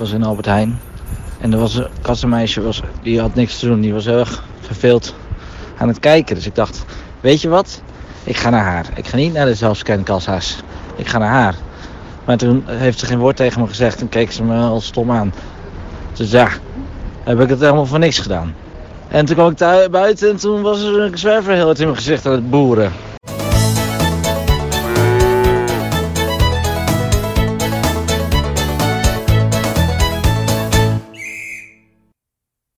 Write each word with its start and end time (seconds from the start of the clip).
was 0.00 0.12
in 0.12 0.24
Albert 0.24 0.46
Heijn. 0.46 0.80
En 1.40 1.52
er 1.52 1.58
was 1.58 1.74
een 1.74 1.86
kassenmeisje, 2.02 2.62
was, 2.62 2.82
die 3.02 3.20
had 3.20 3.34
niks 3.34 3.58
te 3.58 3.66
doen. 3.66 3.80
Die 3.80 3.92
was 3.92 4.04
heel 4.04 4.18
erg 4.18 4.44
verveeld 4.60 5.14
aan 5.78 5.88
het 5.88 5.98
kijken. 5.98 6.34
Dus 6.34 6.46
ik 6.46 6.54
dacht, 6.54 6.84
weet 7.20 7.40
je 7.40 7.48
wat? 7.48 7.82
Ik 8.24 8.36
ga 8.36 8.50
naar 8.50 8.64
haar. 8.64 8.86
Ik 8.94 9.06
ga 9.06 9.16
niet 9.16 9.32
naar 9.32 9.46
de 9.46 9.54
zelfscankassa's. 9.54 10.56
Ik 10.96 11.06
ga 11.06 11.18
naar 11.18 11.30
haar. 11.30 11.54
Maar 12.24 12.36
toen 12.36 12.62
heeft 12.66 12.98
ze 12.98 13.06
geen 13.06 13.18
woord 13.18 13.36
tegen 13.36 13.60
me 13.60 13.66
gezegd 13.66 14.00
en 14.00 14.08
keek 14.08 14.32
ze 14.32 14.42
me 14.42 14.56
al 14.56 14.80
stom 14.80 15.10
aan. 15.10 15.32
Dus 16.12 16.30
ja, 16.30 16.48
heb 17.24 17.40
ik 17.40 17.48
het 17.48 17.60
helemaal 17.60 17.86
voor 17.86 17.98
niks 17.98 18.18
gedaan. 18.18 18.54
En 19.08 19.24
toen 19.24 19.36
kwam 19.36 19.50
ik 19.50 19.90
buiten 19.90 20.30
en 20.30 20.36
toen 20.36 20.62
was 20.62 20.82
er 20.82 21.00
een 21.00 21.18
zwerver 21.18 21.54
heel 21.54 21.70
in 21.70 21.84
mijn 21.84 21.96
gezicht 21.96 22.26
aan 22.26 22.32
het 22.32 22.50
boeren. 22.50 22.92